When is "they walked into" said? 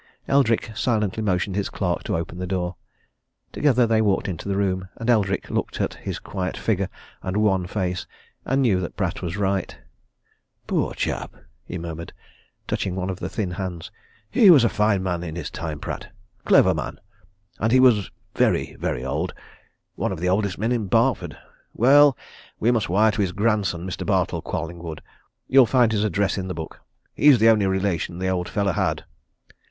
3.85-4.49